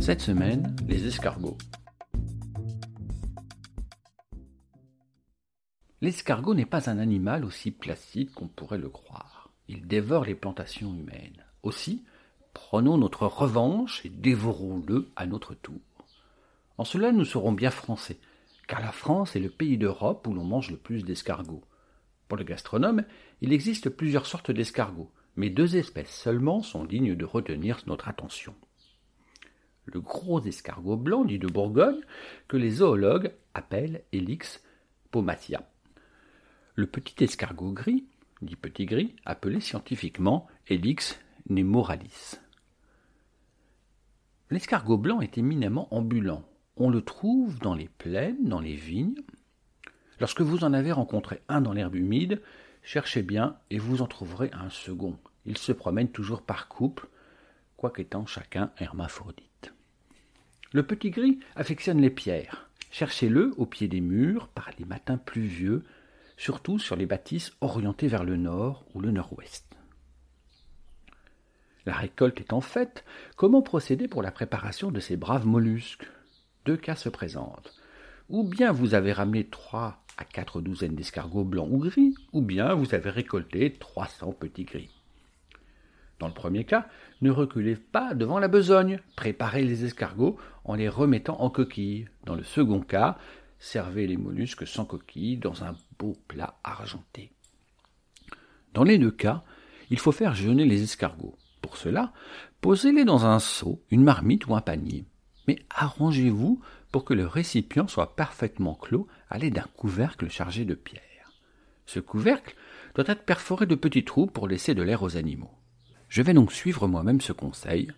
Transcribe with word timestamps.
Cette 0.00 0.22
semaine, 0.22 0.74
les 0.88 1.06
escargots. 1.06 1.58
L'escargot 6.00 6.54
n'est 6.54 6.64
pas 6.64 6.88
un 6.88 6.98
animal 6.98 7.44
aussi 7.44 7.70
placide 7.70 8.32
qu'on 8.32 8.48
pourrait 8.48 8.78
le 8.78 8.88
croire. 8.88 9.50
Il 9.68 9.86
dévore 9.86 10.24
les 10.24 10.34
plantations 10.34 10.94
humaines. 10.94 11.44
Aussi, 11.62 12.02
prenons 12.54 12.96
notre 12.96 13.26
revanche 13.26 14.04
et 14.06 14.08
dévorons-le 14.08 15.10
à 15.16 15.26
notre 15.26 15.52
tour. 15.52 15.82
En 16.78 16.84
cela, 16.84 17.12
nous 17.12 17.26
serons 17.26 17.52
bien 17.52 17.70
français, 17.70 18.18
car 18.68 18.80
la 18.80 18.92
France 18.92 19.36
est 19.36 19.40
le 19.40 19.50
pays 19.50 19.76
d'Europe 19.76 20.26
où 20.26 20.32
l'on 20.32 20.44
mange 20.44 20.70
le 20.70 20.78
plus 20.78 21.04
d'escargots. 21.04 21.64
Pour 22.26 22.38
le 22.38 22.44
gastronome, 22.44 23.04
il 23.42 23.52
existe 23.52 23.90
plusieurs 23.90 24.24
sortes 24.24 24.50
d'escargots, 24.50 25.12
mais 25.36 25.50
deux 25.50 25.76
espèces 25.76 26.10
seulement 26.10 26.62
sont 26.62 26.84
dignes 26.86 27.16
de 27.16 27.24
retenir 27.26 27.82
notre 27.86 28.08
attention. 28.08 28.54
Le 29.86 30.00
gros 30.00 30.40
escargot 30.40 30.96
blanc 30.96 31.24
dit 31.24 31.38
de 31.38 31.46
Bourgogne, 31.46 32.00
que 32.48 32.56
les 32.56 32.70
zoologues 32.70 33.32
appellent 33.54 34.02
Helix 34.12 34.62
pomatia 35.10 35.62
le 36.80 36.86
petit 36.86 37.22
escargot 37.22 37.72
gris, 37.72 38.06
dit 38.40 38.56
petit 38.56 38.86
gris, 38.86 39.14
appelé 39.26 39.60
scientifiquement 39.60 40.46
Helix 40.66 41.20
nemoralis. 41.48 42.40
L'escargot 44.50 44.96
blanc 44.96 45.20
est 45.20 45.36
éminemment 45.36 45.94
ambulant. 45.94 46.42
On 46.76 46.88
le 46.88 47.02
trouve 47.02 47.58
dans 47.58 47.74
les 47.74 47.88
plaines, 47.88 48.48
dans 48.48 48.60
les 48.60 48.74
vignes. 48.74 49.20
Lorsque 50.20 50.40
vous 50.40 50.64
en 50.64 50.72
avez 50.72 50.90
rencontré 50.90 51.42
un 51.48 51.60
dans 51.60 51.74
l'herbe 51.74 51.96
humide, 51.96 52.40
cherchez 52.82 53.22
bien 53.22 53.58
et 53.68 53.78
vous 53.78 54.00
en 54.00 54.06
trouverez 54.06 54.50
un 54.54 54.70
second. 54.70 55.18
Il 55.44 55.58
se 55.58 55.72
promène 55.72 56.10
toujours 56.10 56.42
par 56.42 56.68
couple, 56.68 57.08
quoiqu'étant 57.80 58.26
chacun 58.26 58.72
hermaphrodite. 58.76 59.72
Le 60.72 60.82
petit 60.82 61.08
gris 61.08 61.40
affectionne 61.56 61.98
les 61.98 62.10
pierres. 62.10 62.68
Cherchez-le 62.90 63.54
au 63.56 63.64
pied 63.64 63.88
des 63.88 64.02
murs, 64.02 64.48
par 64.48 64.68
les 64.78 64.84
matins 64.84 65.16
pluvieux, 65.16 65.82
surtout 66.36 66.78
sur 66.78 66.94
les 66.94 67.06
bâtisses 67.06 67.56
orientées 67.62 68.06
vers 68.06 68.24
le 68.24 68.36
nord 68.36 68.84
ou 68.94 69.00
le 69.00 69.10
nord-ouest. 69.10 69.64
La 71.86 71.94
récolte 71.94 72.42
étant 72.42 72.60
faite, 72.60 73.02
comment 73.36 73.62
procéder 73.62 74.08
pour 74.08 74.20
la 74.20 74.30
préparation 74.30 74.90
de 74.90 75.00
ces 75.00 75.16
braves 75.16 75.46
mollusques 75.46 76.06
Deux 76.66 76.76
cas 76.76 76.96
se 76.96 77.08
présentent. 77.08 77.80
Ou 78.28 78.44
bien 78.44 78.72
vous 78.72 78.92
avez 78.92 79.14
ramené 79.14 79.46
trois 79.46 80.04
à 80.18 80.24
quatre 80.24 80.60
douzaines 80.60 80.96
d'escargots 80.96 81.44
blancs 81.44 81.70
ou 81.70 81.78
gris, 81.78 82.14
ou 82.34 82.42
bien 82.42 82.74
vous 82.74 82.94
avez 82.94 83.08
récolté 83.08 83.72
trois 83.72 84.06
cents 84.06 84.32
petits 84.32 84.64
gris. 84.64 84.99
Dans 86.20 86.28
le 86.28 86.34
premier 86.34 86.64
cas, 86.64 86.86
ne 87.22 87.30
reculez 87.30 87.76
pas 87.76 88.12
devant 88.14 88.38
la 88.38 88.48
besogne, 88.48 89.00
préparez 89.16 89.64
les 89.64 89.86
escargots 89.86 90.36
en 90.64 90.74
les 90.74 90.88
remettant 90.88 91.40
en 91.40 91.48
coquille. 91.48 92.08
Dans 92.26 92.34
le 92.34 92.44
second 92.44 92.80
cas, 92.80 93.16
servez 93.58 94.06
les 94.06 94.18
mollusques 94.18 94.66
sans 94.66 94.84
coquille 94.84 95.38
dans 95.38 95.64
un 95.64 95.74
beau 95.98 96.14
plat 96.28 96.58
argenté. 96.62 97.32
Dans 98.74 98.84
les 98.84 98.98
deux 98.98 99.10
cas, 99.10 99.42
il 99.88 99.98
faut 99.98 100.12
faire 100.12 100.34
jeûner 100.34 100.66
les 100.66 100.82
escargots. 100.82 101.36
Pour 101.62 101.78
cela, 101.78 102.12
posez-les 102.60 103.06
dans 103.06 103.24
un 103.24 103.38
seau, 103.38 103.82
une 103.90 104.04
marmite 104.04 104.46
ou 104.46 104.54
un 104.54 104.60
panier. 104.60 105.06
Mais 105.48 105.58
arrangez-vous 105.70 106.60
pour 106.92 107.06
que 107.06 107.14
le 107.14 107.26
récipient 107.26 107.88
soit 107.88 108.14
parfaitement 108.14 108.74
clos 108.74 109.08
à 109.30 109.38
l'aide 109.38 109.54
d'un 109.54 109.66
couvercle 109.74 110.28
chargé 110.28 110.66
de 110.66 110.74
pierres. 110.74 111.32
Ce 111.86 111.98
couvercle 111.98 112.56
doit 112.94 113.06
être 113.08 113.24
perforé 113.24 113.64
de 113.64 113.74
petits 113.74 114.04
trous 114.04 114.26
pour 114.26 114.48
laisser 114.48 114.74
de 114.74 114.82
l'air 114.82 115.02
aux 115.02 115.16
animaux. 115.16 115.54
Je 116.10 116.22
vais 116.22 116.34
donc 116.34 116.52
suivre 116.52 116.88
moi-même 116.88 117.20
ce 117.20 117.32
conseil. 117.32 117.92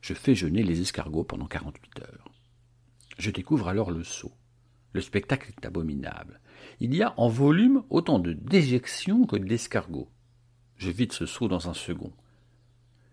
Je 0.00 0.14
fais 0.14 0.34
jeûner 0.34 0.64
les 0.64 0.80
escargots 0.80 1.22
pendant 1.22 1.46
48 1.46 2.00
heures. 2.00 2.32
Je 3.18 3.30
découvre 3.30 3.68
alors 3.68 3.92
le 3.92 4.02
seau. 4.02 4.32
Le 4.92 5.00
spectacle 5.00 5.52
est 5.52 5.64
abominable. 5.64 6.40
Il 6.80 6.92
y 6.92 7.04
a 7.04 7.14
en 7.18 7.28
volume 7.28 7.84
autant 7.88 8.18
de 8.18 8.32
déjections 8.32 9.26
que 9.26 9.36
d'escargots. 9.36 10.10
Je 10.76 10.90
vide 10.90 11.12
ce 11.12 11.24
seau 11.24 11.46
dans 11.46 11.70
un 11.70 11.74
second. 11.74 12.12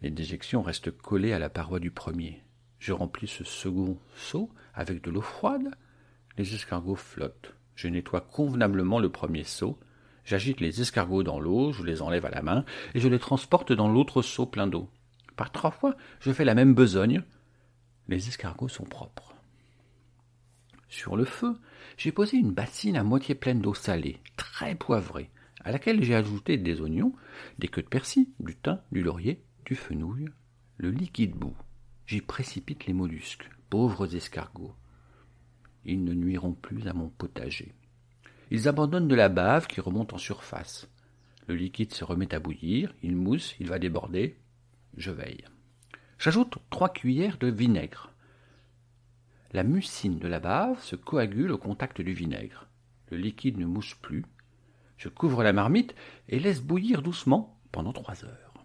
Les 0.00 0.10
déjections 0.10 0.62
restent 0.62 0.90
collées 0.90 1.32
à 1.32 1.38
la 1.38 1.48
paroi 1.48 1.78
du 1.78 1.92
premier. 1.92 2.42
Je 2.80 2.92
remplis 2.92 3.28
ce 3.28 3.44
second 3.44 3.96
seau 4.16 4.50
avec 4.74 5.04
de 5.04 5.12
l'eau 5.12 5.22
froide. 5.22 5.70
Les 6.36 6.52
escargots 6.56 6.96
flottent. 6.96 7.54
Je 7.76 7.86
nettoie 7.86 8.22
convenablement 8.22 8.98
le 8.98 9.08
premier 9.08 9.44
seau. 9.44 9.78
J'agite 10.24 10.60
les 10.60 10.80
escargots 10.80 11.22
dans 11.22 11.40
l'eau, 11.40 11.72
je 11.72 11.82
les 11.82 12.02
enlève 12.02 12.26
à 12.26 12.30
la 12.30 12.42
main, 12.42 12.64
et 12.94 13.00
je 13.00 13.08
les 13.08 13.18
transporte 13.18 13.72
dans 13.72 13.88
l'autre 13.88 14.22
seau 14.22 14.46
plein 14.46 14.66
d'eau. 14.66 14.88
Par 15.36 15.50
trois 15.50 15.70
fois, 15.70 15.96
je 16.20 16.32
fais 16.32 16.44
la 16.44 16.54
même 16.54 16.74
besogne. 16.74 17.22
Les 18.08 18.28
escargots 18.28 18.68
sont 18.68 18.84
propres. 18.84 19.34
Sur 20.88 21.16
le 21.16 21.24
feu, 21.24 21.58
j'ai 21.96 22.12
posé 22.12 22.36
une 22.36 22.52
bassine 22.52 22.96
à 22.96 23.02
moitié 23.02 23.34
pleine 23.34 23.60
d'eau 23.60 23.74
salée, 23.74 24.20
très 24.36 24.74
poivrée, 24.74 25.30
à 25.64 25.72
laquelle 25.72 26.02
j'ai 26.04 26.14
ajouté 26.14 26.58
des 26.58 26.80
oignons, 26.80 27.14
des 27.58 27.68
queues 27.68 27.82
de 27.82 27.88
persil, 27.88 28.28
du 28.40 28.54
thym, 28.56 28.80
du 28.92 29.02
laurier, 29.02 29.42
du 29.64 29.74
fenouil, 29.74 30.28
le 30.76 30.90
liquide 30.90 31.34
bout. 31.34 31.56
J'y 32.06 32.20
précipite 32.20 32.86
les 32.86 32.92
mollusques, 32.92 33.48
pauvres 33.70 34.14
escargots. 34.14 34.74
Ils 35.84 36.04
ne 36.04 36.12
nuiront 36.12 36.52
plus 36.52 36.86
à 36.86 36.92
mon 36.92 37.08
potager. 37.08 37.72
Ils 38.52 38.68
abandonnent 38.68 39.08
de 39.08 39.16
la 39.16 39.28
bave 39.28 39.66
qui 39.66 39.80
remonte 39.80 40.12
en 40.12 40.18
surface. 40.18 40.88
Le 41.48 41.56
liquide 41.56 41.92
se 41.92 42.04
remet 42.04 42.32
à 42.32 42.38
bouillir, 42.38 42.94
il 43.02 43.16
mousse, 43.16 43.56
il 43.58 43.66
va 43.66 43.80
déborder. 43.80 44.36
Je 44.96 45.10
veille. 45.10 45.44
J'ajoute 46.18 46.58
trois 46.70 46.92
cuillères 46.92 47.38
de 47.38 47.48
vinaigre 47.48 48.12
la 49.52 49.64
mucine 49.64 50.18
de 50.18 50.28
la 50.28 50.40
bave 50.40 50.82
se 50.82 50.96
coagule 50.96 51.52
au 51.52 51.58
contact 51.58 52.00
du 52.00 52.12
vinaigre. 52.12 52.68
Le 53.10 53.18
liquide 53.18 53.58
ne 53.58 53.66
mouche 53.66 53.96
plus. 54.00 54.24
Je 54.96 55.08
couvre 55.08 55.42
la 55.42 55.52
marmite 55.52 55.94
et 56.28 56.38
laisse 56.38 56.62
bouillir 56.62 57.02
doucement 57.02 57.58
pendant 57.70 57.92
trois 57.92 58.24
heures. 58.24 58.64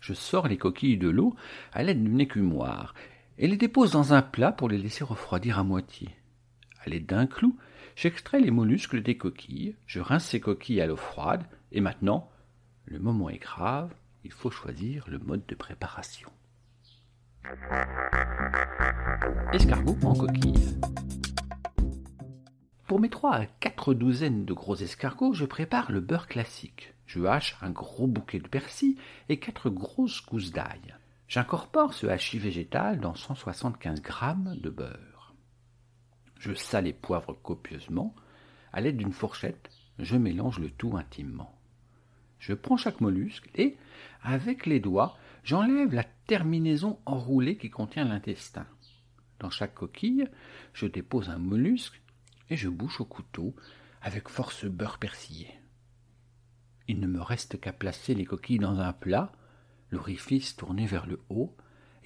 Je 0.00 0.14
sors 0.14 0.48
les 0.48 0.56
coquilles 0.56 0.98
de 0.98 1.08
l'eau 1.08 1.34
à 1.72 1.82
l'aide 1.82 2.02
d'une 2.02 2.20
écumoire 2.20 2.94
et 3.38 3.46
les 3.46 3.56
dépose 3.56 3.90
dans 3.90 4.14
un 4.14 4.22
plat 4.22 4.52
pour 4.52 4.68
les 4.68 4.78
laisser 4.78 5.04
refroidir 5.04 5.58
à 5.58 5.64
moitié. 5.64 6.16
D'un 6.86 7.26
clou, 7.26 7.58
j'extrais 7.96 8.40
les 8.40 8.52
mollusques 8.52 8.96
des 8.96 9.16
coquilles, 9.16 9.74
je 9.86 10.00
rince 10.00 10.24
ces 10.24 10.40
coquilles 10.40 10.80
à 10.80 10.86
l'eau 10.86 10.96
froide, 10.96 11.44
et 11.72 11.80
maintenant, 11.80 12.30
le 12.84 13.00
moment 13.00 13.28
est 13.28 13.38
grave, 13.38 13.92
il 14.24 14.32
faut 14.32 14.50
choisir 14.50 15.04
le 15.08 15.18
mode 15.18 15.44
de 15.46 15.54
préparation. 15.56 16.30
Escargot 19.52 19.98
en 20.04 20.14
coquille. 20.14 20.78
Pour 22.86 23.00
mes 23.00 23.10
trois 23.10 23.34
à 23.34 23.46
quatre 23.46 23.92
douzaines 23.92 24.44
de 24.44 24.52
gros 24.52 24.76
escargots, 24.76 25.32
je 25.32 25.44
prépare 25.44 25.90
le 25.90 26.00
beurre 26.00 26.28
classique. 26.28 26.94
Je 27.06 27.24
hache 27.24 27.56
un 27.62 27.70
gros 27.70 28.06
bouquet 28.06 28.38
de 28.38 28.48
persil 28.48 28.96
et 29.28 29.38
quatre 29.38 29.70
grosses 29.70 30.24
gousses 30.24 30.52
d'ail. 30.52 30.96
J'incorpore 31.26 31.94
ce 31.94 32.06
hachis 32.06 32.38
végétal 32.38 33.00
dans 33.00 33.16
175 33.16 34.02
g 34.02 34.60
de 34.60 34.70
beurre. 34.70 35.15
Je 36.38 36.52
sale 36.54 36.86
et 36.86 36.92
poivre 36.92 37.34
copieusement. 37.34 38.14
À 38.72 38.80
l'aide 38.80 38.96
d'une 38.96 39.12
fourchette, 39.12 39.70
je 39.98 40.16
mélange 40.16 40.58
le 40.58 40.70
tout 40.70 40.96
intimement. 40.96 41.58
Je 42.38 42.52
prends 42.54 42.76
chaque 42.76 43.00
mollusque 43.00 43.48
et, 43.54 43.76
avec 44.22 44.66
les 44.66 44.80
doigts, 44.80 45.16
j'enlève 45.42 45.94
la 45.94 46.04
terminaison 46.26 46.98
enroulée 47.06 47.56
qui 47.56 47.70
contient 47.70 48.04
l'intestin. 48.04 48.66
Dans 49.38 49.50
chaque 49.50 49.74
coquille, 49.74 50.28
je 50.72 50.86
dépose 50.86 51.30
un 51.30 51.38
mollusque 51.38 52.00
et 52.50 52.56
je 52.56 52.68
bouche 52.68 53.00
au 53.00 53.04
couteau 53.04 53.54
avec 54.02 54.28
force 54.28 54.66
beurre 54.66 54.98
persillé. 54.98 55.48
Il 56.88 57.00
ne 57.00 57.06
me 57.06 57.20
reste 57.20 57.60
qu'à 57.60 57.72
placer 57.72 58.14
les 58.14 58.24
coquilles 58.24 58.58
dans 58.58 58.78
un 58.78 58.92
plat, 58.92 59.32
l'orifice 59.90 60.56
tourné 60.56 60.86
vers 60.86 61.06
le 61.06 61.20
haut, 61.28 61.56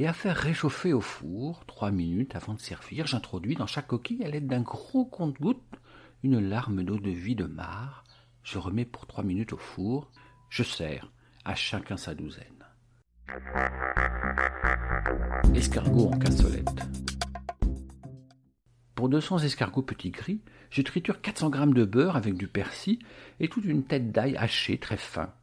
et 0.00 0.06
à 0.06 0.14
faire 0.14 0.34
réchauffer 0.34 0.94
au 0.94 1.02
four 1.02 1.66
trois 1.66 1.90
minutes 1.90 2.34
avant 2.34 2.54
de 2.54 2.58
servir. 2.58 3.06
J'introduis 3.06 3.54
dans 3.54 3.66
chaque 3.66 3.88
coquille, 3.88 4.24
à 4.24 4.30
l'aide 4.30 4.46
d'un 4.46 4.62
gros 4.62 5.04
compte-goutte, 5.04 5.76
une 6.22 6.40
larme 6.40 6.82
d'eau 6.84 6.96
de 6.96 7.10
vie 7.10 7.34
de 7.34 7.44
marre. 7.44 8.04
Je 8.42 8.56
remets 8.56 8.86
pour 8.86 9.06
trois 9.06 9.24
minutes 9.24 9.52
au 9.52 9.58
four. 9.58 10.10
Je 10.48 10.62
sers, 10.62 11.12
à 11.44 11.54
chacun 11.54 11.98
sa 11.98 12.14
douzaine. 12.14 12.64
escargot 15.54 16.06
en 16.06 16.18
cassolette. 16.18 16.80
Pour 18.94 19.10
200 19.10 19.40
escargots 19.40 19.82
petits 19.82 20.12
gris, 20.12 20.40
je 20.70 20.80
triture 20.80 21.20
400 21.20 21.52
g 21.52 21.74
de 21.74 21.84
beurre 21.84 22.16
avec 22.16 22.38
du 22.38 22.48
persil 22.48 23.00
et 23.38 23.48
toute 23.48 23.66
une 23.66 23.84
tête 23.84 24.12
d'ail 24.12 24.34
hachée 24.38 24.78
très 24.78 24.96
fin. 24.96 25.34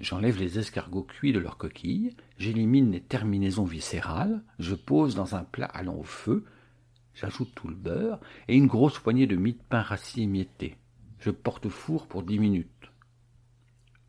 J'enlève 0.00 0.38
les 0.38 0.58
escargots 0.58 1.04
cuits 1.04 1.32
de 1.32 1.38
leurs 1.38 1.56
coquilles, 1.56 2.16
j'élimine 2.36 2.90
les 2.90 3.00
terminaisons 3.00 3.64
viscérales, 3.64 4.42
je 4.58 4.74
pose 4.74 5.14
dans 5.14 5.36
un 5.36 5.44
plat 5.44 5.66
allant 5.66 5.94
au 5.94 6.02
feu, 6.02 6.44
j'ajoute 7.14 7.54
tout 7.54 7.68
le 7.68 7.76
beurre 7.76 8.20
et 8.48 8.56
une 8.56 8.66
grosse 8.66 8.98
poignée 8.98 9.28
de 9.28 9.36
mie 9.36 9.52
de 9.52 9.62
pain 9.68 9.82
rassis 9.82 10.22
émietté. 10.22 10.76
Je 11.20 11.30
porte 11.30 11.66
au 11.66 11.70
four 11.70 12.08
pour 12.08 12.24
dix 12.24 12.40
minutes. 12.40 12.90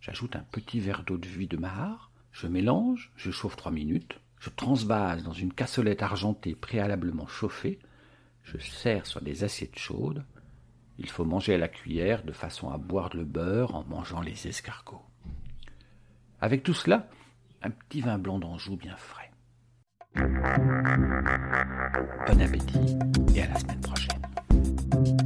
J'ajoute 0.01 0.35
un 0.35 0.45
petit 0.51 0.79
verre 0.79 1.03
d'eau 1.03 1.17
de 1.17 1.27
vie 1.27 1.47
de 1.47 1.57
mahar, 1.57 2.11
je 2.31 2.47
mélange, 2.47 3.11
je 3.15 3.29
chauffe 3.29 3.55
trois 3.55 3.71
minutes, 3.71 4.19
je 4.39 4.49
transvase 4.49 5.23
dans 5.23 5.33
une 5.33 5.53
cassolette 5.53 6.01
argentée 6.01 6.55
préalablement 6.55 7.27
chauffée, 7.27 7.79
je 8.43 8.57
sers 8.57 9.05
sur 9.05 9.21
des 9.21 9.43
assiettes 9.43 9.77
chaudes. 9.77 10.25
Il 10.97 11.09
faut 11.09 11.25
manger 11.25 11.55
à 11.55 11.57
la 11.59 11.67
cuillère 11.67 12.23
de 12.23 12.31
façon 12.31 12.69
à 12.69 12.77
boire 12.77 13.15
le 13.15 13.23
beurre 13.23 13.75
en 13.75 13.83
mangeant 13.85 14.21
les 14.21 14.47
escargots. 14.47 15.05
Avec 16.45 16.61
tout 16.61 16.75
cela, 16.75 17.07
un 17.63 17.71
petit 17.71 18.01
vin 18.01 18.19
blanc 18.19 18.37
d'Anjou 18.37 18.77
bien 18.77 18.95
frais. 18.97 19.31
Bon 22.27 22.39
appétit 22.39 22.95
et 23.35 23.41
à 23.41 23.47
la 23.47 23.55
semaine 23.57 23.81
prochaine. 23.81 25.24